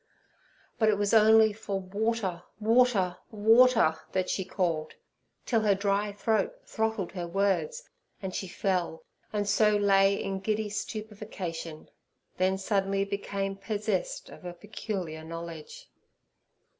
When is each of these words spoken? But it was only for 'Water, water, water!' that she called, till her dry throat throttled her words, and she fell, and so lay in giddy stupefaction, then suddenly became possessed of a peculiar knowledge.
But 0.79 0.89
it 0.89 0.97
was 0.97 1.13
only 1.13 1.53
for 1.53 1.79
'Water, 1.79 2.41
water, 2.59 3.17
water!' 3.29 3.99
that 4.13 4.31
she 4.31 4.43
called, 4.43 4.95
till 5.45 5.61
her 5.61 5.75
dry 5.75 6.11
throat 6.11 6.59
throttled 6.65 7.11
her 7.11 7.27
words, 7.27 7.87
and 8.19 8.33
she 8.33 8.47
fell, 8.47 9.03
and 9.31 9.47
so 9.47 9.77
lay 9.77 10.15
in 10.15 10.39
giddy 10.39 10.69
stupefaction, 10.71 11.87
then 12.37 12.57
suddenly 12.57 13.05
became 13.05 13.55
possessed 13.55 14.29
of 14.31 14.43
a 14.43 14.53
peculiar 14.55 15.23
knowledge. 15.23 15.87